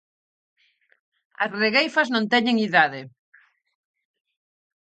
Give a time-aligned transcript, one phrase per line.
[1.43, 3.01] As regueifas non teñen idade.